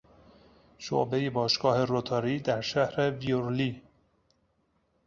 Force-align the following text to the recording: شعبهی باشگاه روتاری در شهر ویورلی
شعبهی 0.77 1.29
باشگاه 1.29 1.85
روتاری 1.85 2.39
در 2.39 2.61
شهر 2.61 3.11
ویورلی 3.11 3.81